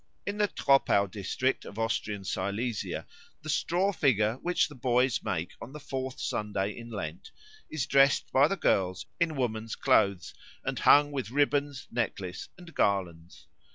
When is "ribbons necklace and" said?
11.29-12.73